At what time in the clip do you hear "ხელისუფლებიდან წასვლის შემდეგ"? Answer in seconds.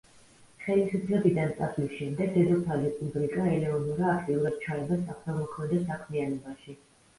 0.61-2.31